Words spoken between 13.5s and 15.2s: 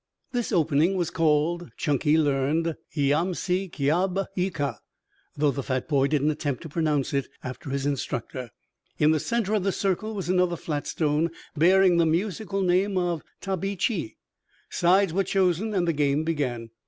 bi chi." Sides